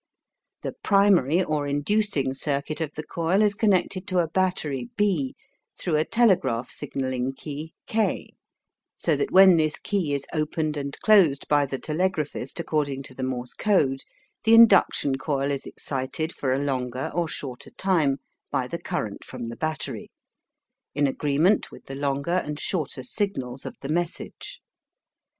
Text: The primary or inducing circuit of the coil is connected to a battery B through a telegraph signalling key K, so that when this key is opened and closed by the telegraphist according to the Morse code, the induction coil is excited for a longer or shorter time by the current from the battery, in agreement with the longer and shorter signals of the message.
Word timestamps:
The 0.63 0.71
primary 0.83 1.43
or 1.43 1.67
inducing 1.67 2.33
circuit 2.33 2.81
of 2.81 2.91
the 2.95 3.03
coil 3.03 3.43
is 3.43 3.53
connected 3.53 4.07
to 4.07 4.17
a 4.17 4.27
battery 4.27 4.89
B 4.97 5.35
through 5.79 5.97
a 5.97 6.03
telegraph 6.05 6.71
signalling 6.71 7.33
key 7.33 7.75
K, 7.85 8.31
so 8.95 9.15
that 9.15 9.29
when 9.29 9.57
this 9.57 9.77
key 9.77 10.15
is 10.15 10.25
opened 10.33 10.75
and 10.75 10.97
closed 11.01 11.47
by 11.47 11.67
the 11.67 11.77
telegraphist 11.77 12.59
according 12.59 13.03
to 13.03 13.13
the 13.13 13.21
Morse 13.21 13.53
code, 13.53 14.01
the 14.43 14.55
induction 14.55 15.19
coil 15.19 15.51
is 15.51 15.67
excited 15.67 16.33
for 16.33 16.51
a 16.51 16.57
longer 16.57 17.11
or 17.13 17.27
shorter 17.27 17.69
time 17.69 18.17
by 18.49 18.65
the 18.67 18.79
current 18.81 19.23
from 19.23 19.49
the 19.49 19.55
battery, 19.55 20.09
in 20.95 21.05
agreement 21.05 21.69
with 21.69 21.85
the 21.85 21.93
longer 21.93 22.41
and 22.43 22.59
shorter 22.59 23.03
signals 23.03 23.67
of 23.67 23.75
the 23.81 23.89
message. 23.89 24.61